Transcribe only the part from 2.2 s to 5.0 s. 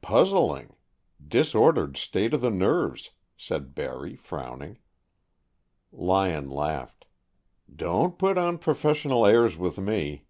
of the nerves," said Barry, frowning.